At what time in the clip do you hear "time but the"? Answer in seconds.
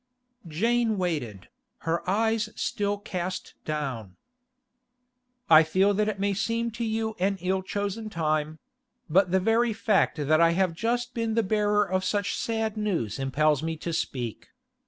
8.09-9.39